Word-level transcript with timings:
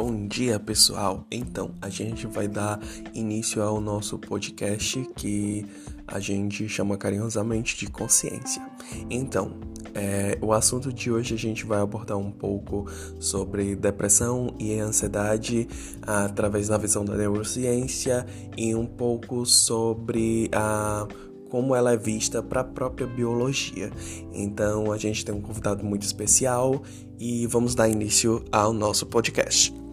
Bom 0.00 0.28
dia, 0.28 0.60
pessoal. 0.60 1.26
Então, 1.28 1.72
a 1.82 1.88
gente 1.88 2.24
vai 2.24 2.46
dar 2.46 2.78
início 3.12 3.60
ao 3.60 3.80
nosso 3.80 4.16
podcast 4.16 5.04
que 5.16 5.66
a 6.06 6.20
gente 6.20 6.68
chama 6.68 6.96
carinhosamente 6.96 7.76
de 7.76 7.90
consciência. 7.90 8.64
Então, 9.10 9.54
é, 9.96 10.38
o 10.40 10.52
assunto 10.52 10.92
de 10.92 11.10
hoje 11.10 11.34
a 11.34 11.36
gente 11.36 11.66
vai 11.66 11.80
abordar 11.80 12.16
um 12.16 12.30
pouco 12.30 12.86
sobre 13.18 13.74
depressão 13.74 14.54
e 14.56 14.78
ansiedade 14.78 15.66
através 16.02 16.68
da 16.68 16.78
visão 16.78 17.04
da 17.04 17.16
neurociência 17.16 18.24
e 18.56 18.76
um 18.76 18.86
pouco 18.86 19.44
sobre 19.44 20.48
a 20.52 21.08
como 21.50 21.74
ela 21.74 21.94
é 21.94 21.96
vista 21.96 22.40
para 22.40 22.60
a 22.60 22.64
própria 22.64 23.06
biologia. 23.06 23.90
Então 24.32 24.92
a 24.92 24.96
gente 24.96 25.24
tem 25.24 25.34
um 25.34 25.40
convidado 25.40 25.84
muito 25.84 26.02
especial 26.02 26.84
e 27.18 27.48
vamos 27.48 27.74
dar 27.74 27.88
início 27.88 28.44
ao 28.52 28.72
nosso 28.72 29.04
podcast. 29.04 29.87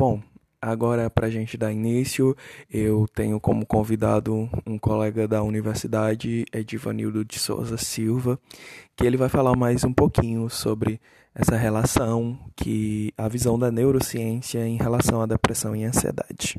Bom, 0.00 0.18
agora 0.62 1.10
para 1.10 1.28
gente 1.28 1.58
dar 1.58 1.70
início, 1.70 2.34
eu 2.70 3.06
tenho 3.14 3.38
como 3.38 3.66
convidado 3.66 4.48
um 4.66 4.78
colega 4.78 5.28
da 5.28 5.42
universidade, 5.42 6.46
Edivanildo 6.54 7.22
de 7.22 7.38
Souza 7.38 7.76
Silva, 7.76 8.40
que 8.96 9.04
ele 9.04 9.18
vai 9.18 9.28
falar 9.28 9.54
mais 9.54 9.84
um 9.84 9.92
pouquinho 9.92 10.48
sobre 10.48 10.98
essa 11.34 11.54
relação 11.54 12.38
que 12.56 13.12
a 13.14 13.28
visão 13.28 13.58
da 13.58 13.70
neurociência 13.70 14.66
em 14.66 14.78
relação 14.78 15.20
à 15.20 15.26
depressão 15.26 15.76
e 15.76 15.84
ansiedade. 15.84 16.58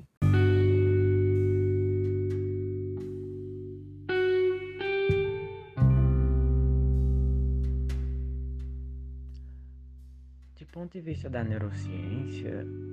De 10.55 10.65
ponto 10.71 10.93
de 10.93 11.01
vista 11.01 11.27
da 11.27 11.43
neurociência. 11.43 12.90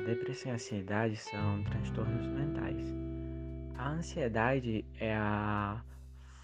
A 0.00 0.02
depressão 0.02 0.48
e 0.48 0.52
a 0.52 0.54
ansiedade 0.54 1.16
são 1.16 1.62
transtornos 1.64 2.26
mentais. 2.26 2.94
A 3.76 3.90
ansiedade 3.90 4.84
é 4.98 5.14
a 5.14 5.82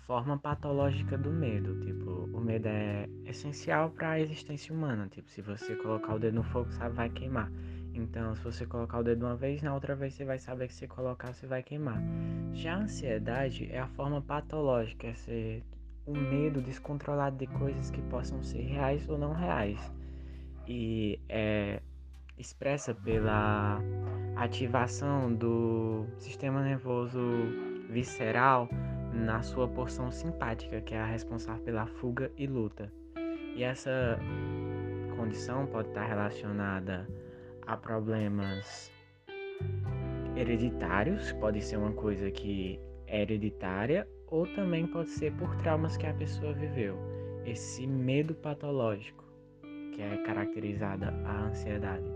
forma 0.07 0.39
patológica 0.39 1.17
do 1.17 1.31
medo. 1.31 1.81
Tipo, 1.81 2.29
o 2.33 2.41
medo 2.41 2.69
é 2.69 3.09
essencial 3.25 3.91
para 3.91 4.11
a 4.11 4.21
existência 4.21 4.75
humana. 4.75 5.09
Tipo, 5.09 5.31
se 5.31 5.41
você 5.41 5.75
colocar 5.77 6.15
o 6.15 6.19
dedo 6.19 6.35
no 6.35 6.43
fogo, 6.45 6.71
sabe, 6.73 6.95
vai 6.95 7.09
queimar. 7.09 7.51
Então, 7.95 8.35
se 8.37 8.43
você 8.43 8.67
colocar 8.67 8.99
o 8.99 9.03
dedo 9.03 9.25
uma 9.25 9.37
vez, 9.37 9.63
na 9.63 9.75
outra 9.75 9.95
vez 9.97 10.13
você 10.13 10.25
vai 10.25 10.39
saber 10.39 10.69
que 10.69 10.75
se 10.75 10.87
colocar, 10.87 11.33
você 11.33 11.47
vai 11.47 11.63
queimar. 11.63 12.01
Já 12.53 12.75
a 12.75 12.81
ansiedade 12.81 13.71
é 13.73 13.79
a 13.79 13.89
forma 13.89 14.21
patológica, 14.21 15.07
é 15.07 15.15
ser 15.15 15.65
o 16.05 16.13
medo 16.13 16.61
descontrolado 16.61 17.39
de 17.39 17.47
coisas 17.47 17.91
que 17.91 18.03
possam 18.03 18.43
ser 18.43 18.61
reais 18.61 19.09
ou 19.09 19.17
não 19.17 19.33
reais. 19.33 19.81
E 20.69 21.19
é 21.29 21.81
expressa 22.39 22.95
pela 22.95 23.81
ativação 24.37 25.33
do 25.33 26.07
sistema 26.19 26.63
nervoso 26.63 27.21
visceral 27.89 28.69
na 29.13 29.43
sua 29.43 29.67
porção 29.67 30.11
simpática, 30.11 30.81
que 30.81 30.95
é 30.95 31.01
a 31.01 31.07
responsável 31.07 31.63
pela 31.65 31.87
fuga 31.87 32.31
e 32.37 32.47
luta. 32.47 32.93
E 33.55 33.63
essa 33.63 34.19
condição 35.17 35.67
pode 35.67 35.89
estar 35.89 36.07
relacionada 36.07 37.09
a 37.67 37.77
problemas 37.77 38.93
hereditários, 40.37 41.33
pode 41.33 41.63
ser 41.63 41.79
uma 41.79 41.93
coisa 41.93 42.31
que 42.31 42.79
é 43.07 43.23
hereditária, 43.23 44.07
ou 44.29 44.47
também 44.55 44.87
pode 44.87 45.09
ser 45.09 45.33
por 45.33 45.57
traumas 45.57 45.97
que 45.97 46.07
a 46.07 46.13
pessoa 46.13 46.53
viveu. 46.53 46.99
Esse 47.47 47.87
medo 47.87 48.35
patológico, 48.35 49.25
que 49.95 50.03
é 50.03 50.17
caracterizada 50.19 51.09
a 51.25 51.45
ansiedade. 51.45 52.16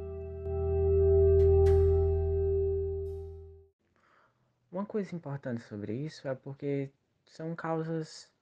Uma 4.80 4.86
coisa 4.86 5.14
importante 5.14 5.60
sobre 5.64 5.92
isso 5.92 6.26
é 6.26 6.34
porque 6.34 6.90
são 7.26 7.54
causas 7.54 8.32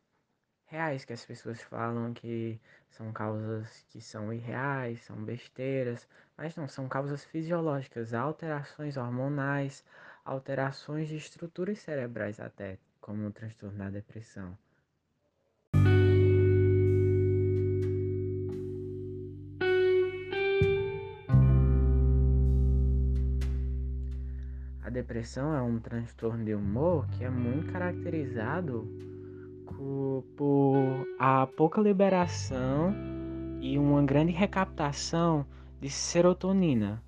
reais 0.66 1.04
que 1.04 1.12
as 1.12 1.26
pessoas 1.26 1.60
falam 1.60 2.14
que 2.14 2.60
são 2.90 3.12
causas 3.12 3.84
que 3.88 4.00
são 4.00 4.32
irreais, 4.32 5.00
são 5.00 5.16
besteiras, 5.24 6.06
mas 6.36 6.54
não, 6.54 6.68
são 6.68 6.88
causas 6.88 7.24
fisiológicas, 7.24 8.14
alterações 8.14 8.96
hormonais, 8.96 9.84
alterações 10.24 11.08
de 11.08 11.16
estruturas 11.16 11.80
cerebrais 11.80 12.38
até, 12.38 12.78
como 13.00 13.26
o 13.26 13.32
transtorno 13.32 13.76
da 13.76 13.90
depressão. 13.90 14.56
A 24.88 24.90
depressão 24.90 25.54
é 25.54 25.60
um 25.60 25.78
transtorno 25.78 26.42
de 26.42 26.54
humor 26.54 27.06
que 27.08 27.22
é 27.22 27.28
muito 27.28 27.70
caracterizado 27.70 28.88
por 30.34 31.06
a 31.18 31.46
pouca 31.46 31.78
liberação 31.78 32.94
e 33.60 33.78
uma 33.78 34.02
grande 34.02 34.32
recaptação 34.32 35.44
de 35.78 35.90
serotonina, 35.90 37.02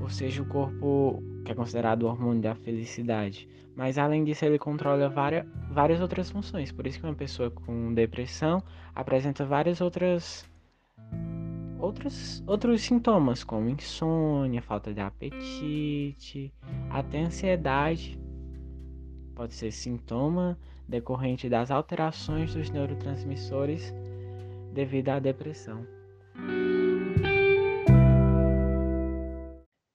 ou 0.00 0.08
seja, 0.08 0.40
o 0.40 0.46
corpo 0.46 1.20
que 1.44 1.50
é 1.50 1.54
considerado 1.56 2.04
o 2.04 2.06
hormônio 2.06 2.42
da 2.42 2.54
felicidade. 2.54 3.48
Mas 3.74 3.98
além 3.98 4.22
disso, 4.22 4.44
ele 4.44 4.56
controla 4.56 5.08
várias, 5.08 5.44
várias 5.72 6.00
outras 6.00 6.30
funções. 6.30 6.70
Por 6.70 6.86
isso 6.86 7.00
que 7.00 7.06
uma 7.06 7.14
pessoa 7.16 7.50
com 7.50 7.92
depressão 7.92 8.62
apresenta 8.94 9.44
várias 9.44 9.80
outras 9.80 10.48
outros, 11.78 12.42
outros 12.46 12.82
sintomas, 12.82 13.44
como 13.44 13.68
insônia, 13.68 14.60
falta 14.60 14.92
de 14.92 15.00
apetite, 15.00 16.52
até 16.90 17.20
ansiedade. 17.20 18.18
Pode 19.34 19.54
ser 19.54 19.70
sintoma 19.70 20.58
decorrente 20.88 21.48
das 21.48 21.70
alterações 21.70 22.54
dos 22.54 22.70
neurotransmissores 22.70 23.92
devido 24.72 25.10
à 25.10 25.18
depressão. 25.18 25.86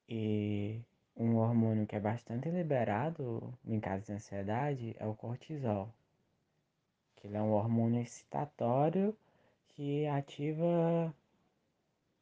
E 0.08 0.80
um 1.16 1.36
hormônio 1.36 1.86
que 1.86 1.96
é 1.96 2.00
bastante 2.00 2.48
liberado 2.48 3.52
em 3.66 3.78
caso 3.80 4.06
de 4.06 4.12
ansiedade 4.12 4.96
é 4.98 5.06
o 5.06 5.14
cortisol, 5.14 5.92
que 7.16 7.28
é 7.28 7.42
um 7.42 7.52
hormônio 7.52 8.00
excitatório 8.00 9.14
que 9.68 10.06
ativa 10.06 11.12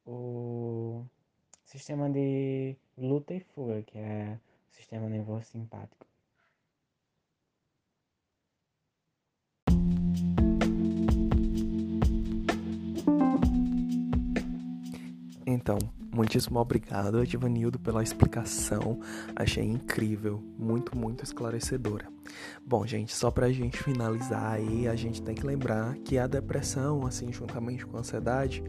o 0.05 1.05
sistema 1.65 2.09
de 2.09 2.75
luta 2.97 3.33
e 3.33 3.39
fuga, 3.39 3.81
que 3.83 3.97
é 3.97 4.39
o 4.71 4.75
sistema 4.75 5.09
nervoso 5.09 5.45
simpático. 5.45 6.05
Então, 15.45 15.77
muitíssimo 16.13 16.59
obrigado, 16.59 17.21
Edivanildo, 17.21 17.77
pela 17.77 18.01
explicação. 18.01 18.99
Achei 19.35 19.63
incrível, 19.63 20.41
muito, 20.57 20.97
muito 20.97 21.23
esclarecedora. 21.23 22.07
Bom, 22.65 22.87
gente, 22.87 23.13
só 23.13 23.29
pra 23.29 23.51
gente 23.51 23.77
finalizar 23.77 24.53
aí, 24.53 24.87
a 24.87 24.95
gente 24.95 25.21
tem 25.21 25.35
que 25.35 25.45
lembrar 25.45 25.95
que 25.99 26.17
a 26.17 26.27
depressão, 26.27 27.05
assim, 27.05 27.31
juntamente 27.31 27.85
com 27.85 27.97
a 27.97 27.99
ansiedade, 27.99 28.63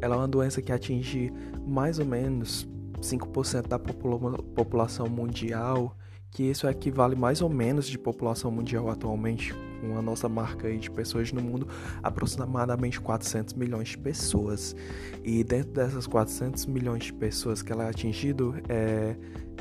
ela 0.00 0.14
é 0.14 0.18
uma 0.18 0.28
doença 0.28 0.62
que 0.62 0.72
atinge 0.72 1.32
mais 1.66 1.98
ou 1.98 2.04
menos 2.04 2.68
5% 3.00 3.66
da 3.66 3.78
popula 3.78 4.38
população 4.54 5.08
mundial, 5.08 5.96
que 6.30 6.44
isso 6.44 6.68
equivale 6.68 7.16
mais 7.16 7.42
ou 7.42 7.48
menos 7.48 7.88
de 7.88 7.98
população 7.98 8.50
mundial 8.50 8.88
atualmente, 8.88 9.54
com 9.80 9.98
a 9.98 10.02
nossa 10.02 10.28
marca 10.28 10.68
aí 10.68 10.78
de 10.78 10.90
pessoas 10.90 11.32
no 11.32 11.40
mundo, 11.40 11.66
aproximadamente 12.02 13.00
400 13.00 13.54
milhões 13.54 13.88
de 13.88 13.98
pessoas. 13.98 14.76
E 15.24 15.42
dentro 15.42 15.72
dessas 15.72 16.06
400 16.06 16.66
milhões 16.66 17.04
de 17.04 17.12
pessoas 17.12 17.62
que 17.62 17.72
ela 17.72 17.84
é 17.84 17.88
atingido, 17.88 18.54
é, 18.68 19.16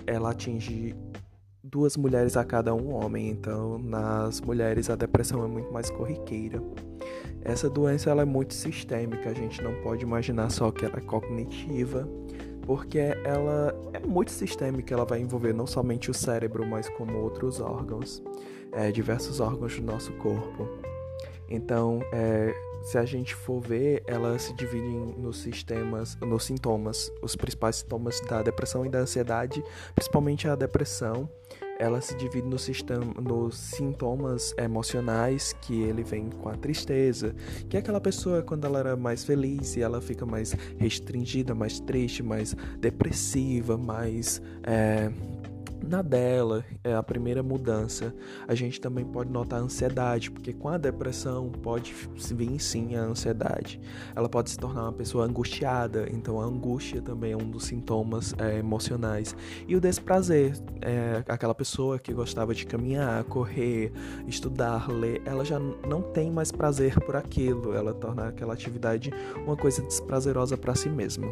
ela 0.06 0.32
atinge 0.32 0.96
duas 1.64 1.98
mulheres 1.98 2.38
a 2.38 2.44
cada 2.44 2.74
um 2.74 2.94
homem, 2.94 3.30
então 3.30 3.78
nas 3.78 4.42
mulheres 4.42 4.90
a 4.90 4.96
depressão 4.96 5.44
é 5.44 5.48
muito 5.48 5.72
mais 5.72 5.90
corriqueira. 5.90 6.62
Essa 7.42 7.70
doença 7.70 8.10
ela 8.10 8.24
é 8.24 8.26
muito 8.26 8.54
sistêmica, 8.54 9.30
a 9.30 9.34
gente 9.34 9.62
não 9.62 9.74
pode 9.82 10.04
imaginar 10.04 10.50
só 10.50 10.72
que 10.72 10.86
ela 10.86 10.98
é 10.98 11.02
cognitiva, 11.02 12.08
porque 12.64 13.00
ela 13.24 13.74
é 13.94 14.00
muito 14.00 14.32
sistêmica, 14.32 14.94
ela 14.94 15.06
vai 15.06 15.20
envolver 15.20 15.54
não 15.54 15.66
somente 15.66 16.12
o 16.12 16.14
cérebro, 16.14 16.66
mas 16.66 16.90
como 16.90 17.18
outros 17.18 17.60
órgãos, 17.60 18.22
é, 18.72 18.92
diversos 18.92 19.40
órgãos 19.40 19.76
do 19.76 19.82
nosso 19.82 20.12
corpo. 20.14 20.68
Então, 21.50 22.00
é, 22.14 22.54
se 22.84 22.98
a 22.98 23.06
gente 23.06 23.36
for 23.36 23.60
ver, 23.60 24.04
ela 24.08 24.38
se 24.40 24.54
divide 24.54 24.88
nos 25.18 25.42
sistemas, 25.42 26.18
nos 26.22 26.46
sintomas, 26.46 27.12
os 27.22 27.36
principais 27.36 27.78
sintomas 27.78 28.20
da 28.22 28.42
depressão 28.42 28.86
e 28.86 28.90
da 28.90 29.00
ansiedade, 29.00 29.64
principalmente 29.96 30.48
a 30.48 30.56
depressão, 30.56 31.30
ela 31.80 32.02
se 32.02 32.14
divide 32.16 32.46
no 32.46 32.60
sistema, 32.60 33.14
nos 33.22 33.58
sintomas 33.58 34.54
emocionais 34.58 35.54
que 35.62 35.82
ele 35.82 36.04
vem 36.04 36.30
com 36.30 36.50
a 36.50 36.58
tristeza, 36.58 37.34
que 37.70 37.78
é 37.78 37.80
aquela 37.80 38.02
pessoa 38.02 38.42
quando 38.42 38.66
ela 38.66 38.80
era 38.80 38.98
mais 38.98 39.24
feliz 39.24 39.78
e 39.78 39.82
ela 39.82 40.02
fica 40.02 40.26
mais 40.26 40.52
restringida, 40.78 41.56
mais 41.56 41.80
triste, 41.80 42.22
mais 42.22 42.54
depressiva, 42.80 43.78
mais 43.78 44.42
é, 44.64 45.10
na 45.82 46.02
dela, 46.02 46.64
é 46.84 46.94
a 46.94 47.04
primeira 47.04 47.42
mudança. 47.42 48.14
A 48.48 48.56
gente 48.56 48.80
também 48.80 49.06
pode 49.06 49.32
notar 49.32 49.60
a 49.60 49.64
ansiedade, 49.64 50.32
porque 50.32 50.54
com 50.54 50.70
a 50.70 50.78
depressão 50.78 51.50
pode 51.50 51.94
vir 52.32 52.60
sim 52.60 52.96
a 52.96 53.02
ansiedade. 53.02 53.80
Ela 54.16 54.30
pode 54.30 54.50
se 54.50 54.58
tornar 54.58 54.84
uma 54.84 54.94
pessoa 54.94 55.26
angustiada, 55.26 56.08
então 56.12 56.40
a 56.40 56.46
angústia 56.46 57.02
também 57.02 57.32
é 57.32 57.38
um 57.38 57.50
dos 57.50 57.66
sintomas 57.66 58.34
é, 58.38 58.60
emocionais. 58.60 59.36
E 59.68 59.76
o 59.76 59.82
desprazer, 59.82 60.54
é 60.82 61.24
aquela 61.28 61.56
pessoa 61.56 62.00
que 62.00 62.14
gostava 62.14 62.54
de 62.54 62.66
caminhar, 62.66 63.24
correr, 63.26 63.92
estudar, 64.28 64.90
ler, 64.90 65.22
ela 65.26 65.44
já 65.44 65.60
não 65.60 66.02
tem 66.02 66.32
mais 66.32 66.52
prazer 66.52 67.00
por 67.02 67.16
aquilo, 67.16 67.74
ela 67.74 67.94
torna 67.94 68.28
aquela 68.28 68.54
atividade 68.54 69.12
uma 69.46 69.56
coisa 69.56 69.82
desprazerosa 69.82 70.58
para 70.58 70.76
si 70.76 70.90
mesma. 70.90 71.28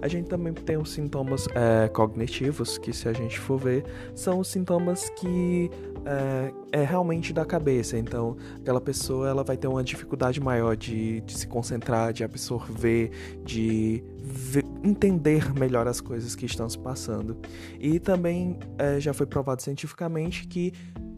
A 0.00 0.08
gente 0.08 0.28
também 0.28 0.52
tem 0.52 0.76
os 0.76 0.90
sintomas 0.90 1.46
é, 1.54 1.88
cognitivos, 1.88 2.78
que 2.78 2.92
se 2.92 3.08
a 3.08 3.12
gente 3.12 3.38
for 3.38 3.58
ver, 3.58 3.84
são 4.14 4.40
os 4.40 4.48
sintomas 4.48 5.08
que 5.10 5.70
é, 6.04 6.80
é, 6.80 6.84
realmente 6.84 7.32
da 7.32 7.44
cabeça. 7.44 7.98
Então, 7.98 8.36
aquela 8.60 8.80
pessoa 8.80 9.28
ela 9.28 9.42
vai 9.42 9.56
ter 9.56 9.66
uma 9.66 9.82
dificuldade 9.82 10.40
maior 10.40 10.76
de, 10.76 11.20
de 11.22 11.36
se 11.36 11.46
concentrar, 11.46 12.12
de 12.12 12.22
absorver, 12.22 13.10
de 13.44 14.02
ver, 14.22 14.64
entender 14.84 15.52
melhor 15.54 15.88
as 15.88 16.00
coisas 16.00 16.34
que 16.34 16.46
estão 16.46 16.68
se 16.68 16.78
passando. 16.78 17.36
E 17.80 17.98
também 17.98 18.58
é, 18.78 19.00
já 19.00 19.12
foi 19.12 19.26
provado 19.26 19.62
cientificamente 19.62 20.46
que 20.46 20.72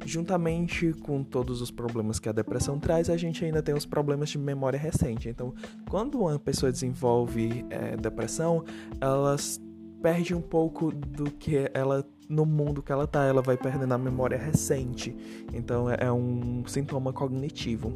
juntamente 0.05 0.93
com 1.03 1.23
todos 1.23 1.61
os 1.61 1.71
problemas 1.71 2.19
que 2.19 2.29
a 2.29 2.33
depressão 2.33 2.79
traz, 2.79 3.11
a 3.11 3.17
gente 3.17 3.45
ainda 3.45 3.63
tem 3.63 3.75
os 3.75 3.85
problemas 3.85 4.31
de 4.31 4.39
memória 4.39 4.79
recente. 4.79 5.29
Então, 5.29 5.53
quando 5.89 6.19
uma 6.19 6.39
pessoa 6.39 6.73
desenvolve 6.73 7.65
é, 7.69 7.97
depressão, 7.97 8.65
elas 9.01 9.61
perde 10.03 10.35
um 10.35 10.41
pouco 10.41 10.93
do 10.93 11.31
que 11.31 11.71
ela 11.75 12.05
no 12.29 12.45
mundo 12.45 12.83
que 12.83 12.93
ela 12.93 13.07
tá, 13.07 13.25
ela 13.25 13.41
vai 13.41 13.57
perdendo 13.57 13.93
a 13.93 13.99
memória 13.99 14.37
recente. 14.37 15.17
Então 15.53 15.91
é, 15.91 15.97
é 16.01 16.13
um 16.13 16.63
sintoma 16.67 17.13
cognitivo. 17.13 17.93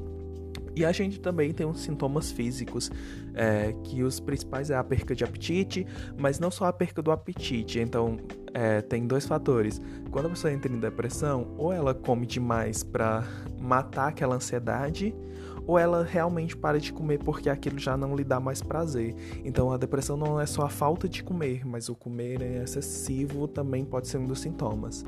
E 0.74 0.86
a 0.86 0.92
gente 0.92 1.20
também 1.20 1.52
tem 1.52 1.66
uns 1.66 1.80
sintomas 1.80 2.32
físicos, 2.32 2.90
é, 3.34 3.74
que 3.84 4.02
os 4.02 4.18
principais 4.18 4.70
é 4.70 4.76
a 4.76 4.82
perca 4.82 5.14
de 5.14 5.22
apetite, 5.22 5.86
mas 6.16 6.38
não 6.38 6.50
só 6.50 6.64
a 6.64 6.72
perca 6.72 7.02
do 7.02 7.10
apetite. 7.10 7.78
Então, 7.78 8.18
é, 8.54 8.80
tem 8.80 9.06
dois 9.06 9.26
fatores. 9.26 9.82
Quando 10.10 10.26
a 10.26 10.28
pessoa 10.30 10.50
entra 10.50 10.72
em 10.72 10.78
depressão, 10.78 11.54
ou 11.58 11.74
ela 11.74 11.92
come 11.92 12.26
demais 12.26 12.82
para 12.82 13.22
matar 13.60 14.08
aquela 14.08 14.36
ansiedade, 14.36 15.14
ou 15.66 15.78
ela 15.78 16.02
realmente 16.02 16.56
para 16.56 16.78
de 16.78 16.92
comer 16.92 17.18
porque 17.18 17.48
aquilo 17.48 17.78
já 17.78 17.96
não 17.96 18.14
lhe 18.14 18.24
dá 18.24 18.40
mais 18.40 18.62
prazer. 18.62 19.14
Então 19.44 19.72
a 19.72 19.76
depressão 19.76 20.16
não 20.16 20.40
é 20.40 20.46
só 20.46 20.62
a 20.62 20.68
falta 20.68 21.08
de 21.08 21.22
comer, 21.22 21.66
mas 21.66 21.88
o 21.88 21.94
comer 21.94 22.40
excessivo 22.62 23.46
também 23.46 23.84
pode 23.84 24.08
ser 24.08 24.18
um 24.18 24.26
dos 24.26 24.40
sintomas. 24.40 25.04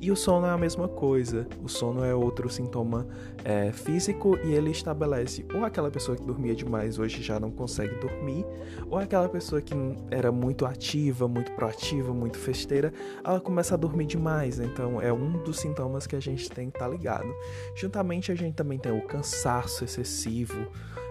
E 0.00 0.10
o 0.10 0.16
sono 0.16 0.46
é 0.46 0.50
a 0.50 0.58
mesma 0.58 0.88
coisa. 0.88 1.46
O 1.62 1.68
sono 1.68 2.04
é 2.04 2.14
outro 2.14 2.48
sintoma 2.48 3.06
é, 3.44 3.72
físico 3.72 4.38
e 4.44 4.52
ele 4.52 4.70
estabelece 4.70 5.44
ou 5.54 5.64
aquela 5.64 5.90
pessoa 5.90 6.16
que 6.16 6.22
dormia 6.22 6.54
demais 6.54 6.98
hoje 6.98 7.22
já 7.22 7.38
não 7.38 7.50
consegue 7.50 7.94
dormir, 7.96 8.44
ou 8.90 8.98
aquela 8.98 9.28
pessoa 9.28 9.60
que 9.60 9.74
era 10.10 10.30
muito 10.30 10.66
ativa, 10.66 11.26
muito 11.26 11.52
proativa, 11.52 12.12
muito 12.12 12.38
festeira, 12.38 12.92
ela 13.24 13.40
começa 13.40 13.74
a 13.74 13.76
dormir 13.76 14.06
demais. 14.06 14.58
Então 14.58 15.00
é 15.00 15.12
um 15.12 15.42
dos 15.42 15.58
sintomas 15.58 16.06
que 16.06 16.16
a 16.16 16.20
gente 16.20 16.48
tem 16.50 16.70
que 16.70 16.76
estar 16.76 16.86
tá 16.86 16.90
ligado. 16.90 17.28
Juntamente 17.74 18.32
a 18.32 18.34
gente 18.34 18.54
também 18.54 18.78
tem 18.78 18.92
o 18.92 19.02
cansaço 19.02 19.84
excessivo, 20.00 20.66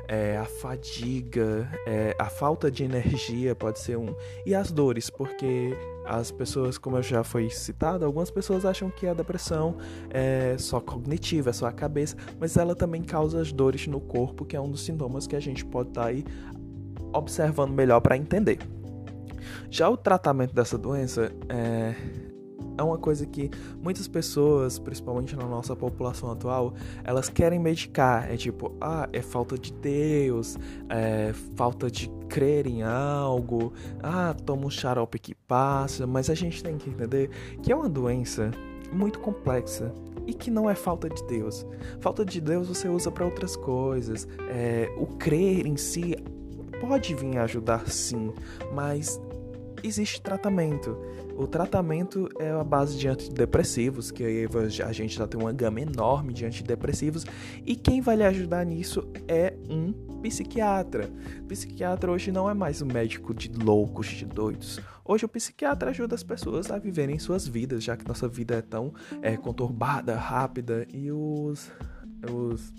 é, 0.08 0.38
a 0.38 0.46
fadiga, 0.46 1.70
é, 1.86 2.16
a 2.18 2.26
falta 2.26 2.72
de 2.72 2.84
energia 2.84 3.54
pode 3.54 3.80
ser 3.80 3.98
um. 3.98 4.16
E 4.46 4.56
as 4.56 4.72
dores, 4.72 5.10
porque 5.10 5.76
as 6.06 6.32
pessoas, 6.32 6.78
como 6.78 6.98
eu 6.98 7.04
já 7.04 7.24
foi 7.24 7.50
citado, 7.50 8.06
algumas 8.06 8.32
pessoas 8.32 8.64
acham 8.64 8.90
que 8.90 9.06
a 9.06 9.14
depressão 9.14 9.78
é 10.10 10.56
só 10.58 10.80
cognitiva, 10.80 11.50
é 11.50 11.54
só 11.54 11.68
a 11.68 11.74
cabeça, 11.74 12.16
mas 12.40 12.56
ela 12.56 12.74
também 12.74 13.04
causa 13.04 13.42
as 13.42 13.52
dores 13.52 13.86
no 13.88 14.00
corpo, 14.00 14.46
que 14.46 14.56
é 14.56 14.62
um 14.62 14.72
dos 14.72 14.86
sintomas 14.86 15.28
que 15.28 15.36
a 15.36 15.40
gente 15.40 15.66
pode 15.66 15.90
estar 15.90 16.04
tá 16.04 16.08
aí 16.08 16.24
observando 17.14 17.72
melhor 17.72 18.00
para 18.00 18.16
entender. 18.16 18.60
Já 19.70 19.90
o 19.90 19.98
tratamento 19.98 20.54
dessa 20.54 20.78
doença 20.78 21.32
é 21.50 22.27
é 22.78 22.84
uma 22.84 22.98
coisa 22.98 23.26
que 23.26 23.50
muitas 23.82 24.08
pessoas, 24.08 24.78
principalmente 24.78 25.36
na 25.36 25.46
nossa 25.46 25.76
população 25.76 26.32
atual, 26.32 26.74
elas 27.04 27.30
querem 27.30 27.60
medicar. 27.60 28.32
É 28.32 28.38
tipo, 28.38 28.76
ah, 28.80 29.10
é 29.12 29.22
falta 29.22 29.58
de 29.58 29.74
Deus, 29.74 30.58
é 30.90 31.34
falta 31.56 31.90
de 31.90 32.10
crer 32.30 32.68
em 32.68 32.84
algo, 32.84 33.74
ah, 34.02 34.36
toma 34.46 34.68
um 34.68 34.70
xarope 34.70 35.18
que 35.20 35.34
passa. 35.34 36.06
Mas 36.06 36.30
a 36.30 36.36
gente 36.36 36.64
tem 36.64 36.78
que 36.78 36.90
entender 36.90 37.30
que 37.62 37.72
é 37.72 37.76
uma 37.76 37.90
doença 37.90 38.52
muito 38.92 39.20
complexa 39.20 39.94
e 40.26 40.34
que 40.34 40.52
não 40.52 40.70
é 40.70 40.76
falta 40.76 41.10
de 41.10 41.24
Deus. 41.24 41.66
Falta 42.00 42.26
de 42.26 42.40
Deus 42.42 42.68
você 42.68 42.88
usa 42.88 43.10
para 43.10 43.26
outras 43.26 43.56
coisas. 43.56 44.28
É, 44.50 44.94
o 44.98 45.08
crer 45.08 45.66
em 45.66 45.78
si 45.78 46.16
pode 46.82 47.16
vir 47.16 47.38
ajudar 47.38 47.90
sim, 47.90 48.32
mas 48.74 49.20
existe 49.84 50.22
tratamento. 50.22 50.98
O 51.36 51.46
tratamento 51.46 52.30
é 52.40 52.50
a 52.50 52.64
base 52.64 52.98
de 52.98 53.08
antidepressivos, 53.08 54.12
que 54.12 54.48
a 54.84 54.92
gente 54.92 55.16
já 55.16 55.28
tem 55.28 55.40
uma 55.40 55.54
gama 55.54 55.82
enorme 55.82 56.34
de 56.34 56.46
antidepressivos, 56.46 57.26
e 57.66 57.76
quem 57.76 58.02
vai 58.02 58.16
lhe 58.16 58.24
ajudar 58.24 58.66
nisso 58.66 59.08
é 59.28 59.54
um 59.70 59.94
psiquiatra. 60.22 61.10
O 61.42 61.46
psiquiatra 61.46 62.12
hoje 62.12 62.32
não 62.32 62.50
é 62.50 62.54
mais 62.54 62.82
um 62.82 62.88
médico 62.88 63.34
de 63.34 63.50
loucos, 63.50 64.08
de 64.08 64.26
doidos. 64.26 64.80
Hoje 65.06 65.26
o 65.26 65.30
psiquiatra 65.30 65.92
ajuda 65.92 66.16
as 66.16 66.24
pessoas 66.24 66.72
a 66.72 66.78
viverem 66.78 67.20
suas 67.20 67.48
vidas, 67.48 67.84
já 67.84 67.96
que 67.96 68.08
nossa 68.08 68.28
vida 68.28 68.56
é 68.56 68.62
tão 68.62 68.94
é, 69.22 69.38
conturbada, 69.38 70.16
rápida, 70.16 70.86
e 70.92 71.12
os, 71.12 71.72
os 72.30 72.74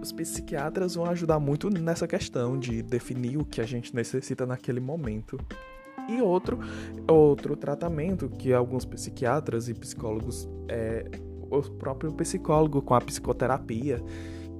os 0.00 0.12
psiquiatras 0.12 0.94
vão 0.94 1.06
ajudar 1.06 1.38
muito 1.38 1.68
nessa 1.68 2.06
questão 2.06 2.58
de 2.58 2.82
definir 2.82 3.36
o 3.36 3.44
que 3.44 3.60
a 3.60 3.66
gente 3.66 3.94
necessita 3.94 4.46
naquele 4.46 4.80
momento. 4.80 5.38
E 6.08 6.20
outro, 6.20 6.58
outro 7.06 7.56
tratamento 7.56 8.28
que 8.28 8.52
alguns 8.52 8.84
psiquiatras 8.84 9.68
e 9.68 9.74
psicólogos, 9.74 10.48
é, 10.68 11.04
o 11.50 11.62
próprio 11.62 12.12
psicólogo 12.12 12.80
com 12.82 12.94
a 12.94 13.00
psicoterapia, 13.00 14.02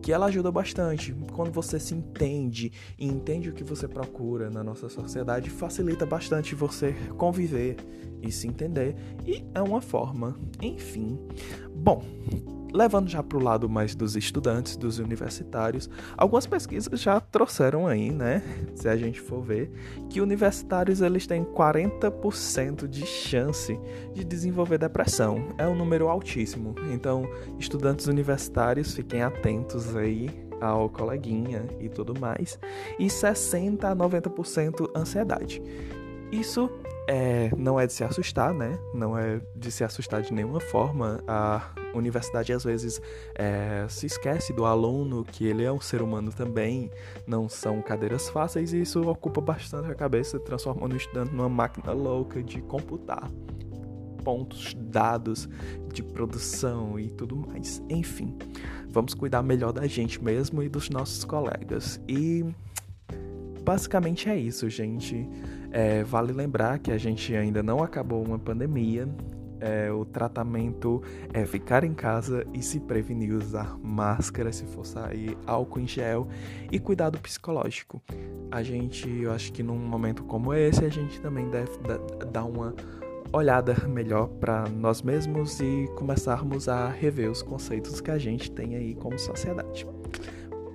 que 0.02 0.12
ela 0.12 0.26
ajuda 0.26 0.50
bastante. 0.50 1.14
Quando 1.32 1.50
você 1.50 1.78
se 1.78 1.94
entende 1.94 2.72
e 2.98 3.06
entende 3.06 3.50
o 3.50 3.52
que 3.52 3.64
você 3.64 3.88
procura 3.88 4.50
na 4.50 4.62
nossa 4.62 4.88
sociedade, 4.88 5.50
facilita 5.50 6.06
bastante 6.06 6.54
você 6.54 6.94
conviver 7.16 7.76
e 8.22 8.30
se 8.30 8.46
entender. 8.46 8.94
E 9.26 9.44
é 9.54 9.60
uma 9.60 9.80
forma, 9.80 10.36
enfim. 10.62 11.18
Bom, 11.74 12.04
Levando 12.72 13.08
já 13.08 13.22
para 13.22 13.38
o 13.38 13.42
lado 13.42 13.68
mais 13.68 13.94
dos 13.94 14.16
estudantes, 14.16 14.76
dos 14.76 14.98
universitários, 14.98 15.88
algumas 16.16 16.46
pesquisas 16.46 17.00
já 17.00 17.20
trouxeram 17.20 17.86
aí, 17.86 18.10
né? 18.10 18.42
Se 18.74 18.88
a 18.88 18.96
gente 18.96 19.20
for 19.20 19.42
ver, 19.42 19.70
que 20.08 20.20
universitários 20.20 21.00
eles 21.00 21.26
têm 21.26 21.44
40% 21.44 22.86
de 22.86 23.06
chance 23.06 23.78
de 24.12 24.24
desenvolver 24.24 24.78
depressão. 24.78 25.48
É 25.58 25.66
um 25.66 25.74
número 25.74 26.08
altíssimo. 26.08 26.74
Então, 26.92 27.28
estudantes 27.58 28.06
universitários, 28.06 28.94
fiquem 28.94 29.22
atentos 29.22 29.96
aí 29.96 30.30
ao 30.60 30.88
coleguinha 30.88 31.64
e 31.80 31.88
tudo 31.88 32.18
mais. 32.18 32.58
E 32.98 33.08
60 33.08 33.88
a 33.88 33.96
90% 33.96 34.90
ansiedade. 34.94 35.62
Isso 36.30 36.70
é, 37.10 37.50
não 37.56 37.80
é 37.80 37.88
de 37.88 37.92
se 37.92 38.04
assustar, 38.04 38.54
né? 38.54 38.78
Não 38.94 39.18
é 39.18 39.40
de 39.56 39.72
se 39.72 39.82
assustar 39.82 40.22
de 40.22 40.32
nenhuma 40.32 40.60
forma. 40.60 41.20
A 41.26 41.60
universidade 41.92 42.52
às 42.52 42.62
vezes 42.62 43.02
é, 43.34 43.84
se 43.88 44.06
esquece 44.06 44.52
do 44.52 44.64
aluno, 44.64 45.24
que 45.24 45.44
ele 45.44 45.64
é 45.64 45.72
um 45.72 45.80
ser 45.80 46.02
humano 46.02 46.30
também, 46.30 46.88
não 47.26 47.48
são 47.48 47.82
cadeiras 47.82 48.28
fáceis, 48.28 48.72
e 48.72 48.82
isso 48.82 49.02
ocupa 49.10 49.40
bastante 49.40 49.90
a 49.90 49.94
cabeça, 49.94 50.38
transformando 50.38 50.92
o 50.92 50.96
estudante 50.96 51.34
numa 51.34 51.48
máquina 51.48 51.92
louca 51.92 52.40
de 52.40 52.62
computar 52.62 53.28
pontos, 54.22 54.76
dados 54.78 55.48
de 55.92 56.04
produção 56.04 56.96
e 57.00 57.10
tudo 57.10 57.34
mais. 57.34 57.82
Enfim, 57.88 58.36
vamos 58.88 59.14
cuidar 59.14 59.42
melhor 59.42 59.72
da 59.72 59.86
gente 59.86 60.22
mesmo 60.22 60.62
e 60.62 60.68
dos 60.68 60.90
nossos 60.90 61.24
colegas. 61.24 62.00
E 62.06 62.44
basicamente 63.70 64.28
é 64.28 64.36
isso, 64.36 64.68
gente. 64.68 65.28
É, 65.70 66.02
vale 66.02 66.32
lembrar 66.32 66.80
que 66.80 66.90
a 66.90 66.98
gente 66.98 67.36
ainda 67.36 67.62
não 67.62 67.80
acabou 67.84 68.20
uma 68.20 68.36
pandemia. 68.36 69.08
É, 69.60 69.92
o 69.92 70.04
tratamento 70.04 71.00
é 71.32 71.46
ficar 71.46 71.84
em 71.84 71.94
casa 71.94 72.44
e 72.52 72.62
se 72.62 72.80
prevenir, 72.80 73.32
usar 73.32 73.78
máscara 73.78 74.50
se 74.50 74.64
for 74.64 74.84
sair, 74.84 75.36
álcool 75.46 75.80
em 75.80 75.86
gel 75.86 76.26
e 76.72 76.80
cuidado 76.80 77.16
psicológico. 77.20 78.02
A 78.50 78.60
gente, 78.60 79.08
eu 79.08 79.30
acho 79.30 79.52
que 79.52 79.62
num 79.62 79.78
momento 79.78 80.24
como 80.24 80.52
esse, 80.52 80.84
a 80.84 80.88
gente 80.88 81.20
também 81.20 81.48
deve 81.48 81.70
dar 82.32 82.44
uma 82.44 82.74
olhada 83.32 83.76
melhor 83.86 84.26
para 84.26 84.68
nós 84.68 85.00
mesmos 85.00 85.60
e 85.60 85.88
começarmos 85.94 86.68
a 86.68 86.88
rever 86.88 87.30
os 87.30 87.40
conceitos 87.40 88.00
que 88.00 88.10
a 88.10 88.18
gente 88.18 88.50
tem 88.50 88.74
aí 88.74 88.96
como 88.96 89.16
sociedade. 89.16 89.86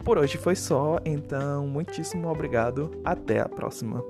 Por 0.05 0.19
hoje 0.19 0.37
foi 0.37 0.55
só, 0.55 0.99
então 1.03 1.65
muitíssimo 1.65 2.29
obrigado, 2.29 2.91
até 3.03 3.39
a 3.39 3.49
próxima. 3.49 4.03